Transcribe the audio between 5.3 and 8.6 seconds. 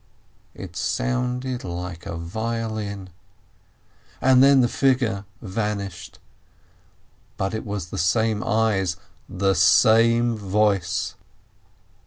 vanished. But it was the same